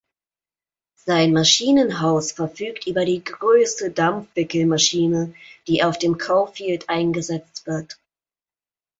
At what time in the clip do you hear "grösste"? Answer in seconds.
3.23-3.91